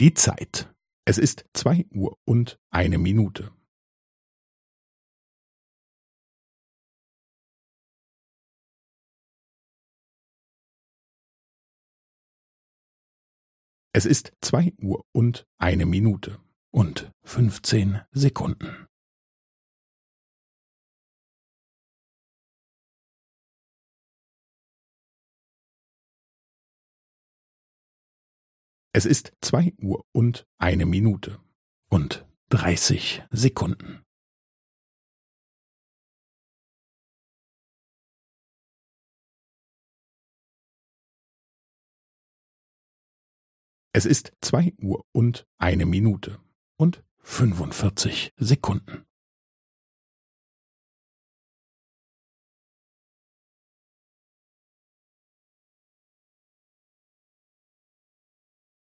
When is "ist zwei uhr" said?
1.18-2.16, 14.06-15.04, 29.06-30.04, 44.04-45.06